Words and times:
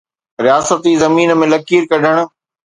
رياستي 0.45 0.91
زمين 1.03 1.29
۾ 1.43 1.49
لڪير 1.53 1.81
ڪڍڻ. 1.91 2.17